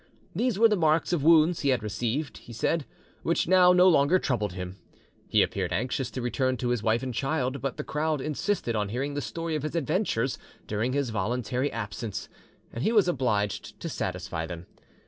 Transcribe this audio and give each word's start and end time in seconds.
These 0.35 0.57
were 0.57 0.67
the 0.67 0.75
marks 0.75 1.13
of 1.13 1.23
wounds 1.23 1.59
he 1.59 1.69
had 1.69 1.83
received, 1.83 2.39
he 2.39 2.53
said; 2.53 2.85
which 3.21 3.47
now 3.47 3.71
no 3.71 3.87
longer 3.87 4.17
troubled 4.17 4.53
him. 4.53 4.77
He 5.27 5.43
appeared 5.43 5.71
anxious 5.71 6.09
to 6.09 6.23
return 6.23 6.57
to 6.57 6.69
his 6.69 6.81
wife 6.81 7.03
and 7.03 7.13
child, 7.13 7.61
but 7.61 7.77
the 7.77 7.83
crowd 7.83 8.19
insisted 8.19 8.75
on 8.75 8.89
hearing 8.89 9.13
the 9.13 9.21
story 9.21 9.55
of 9.55 9.61
his 9.61 9.75
adventures 9.75 10.39
during 10.65 10.93
his 10.93 11.11
voluntary 11.11 11.71
absence, 11.71 12.29
and 12.73 12.83
he 12.83 12.91
was 12.91 13.07
obliged 13.07 13.79
to 13.79 13.87
satisfy 13.89 14.47
them. 14.47 14.65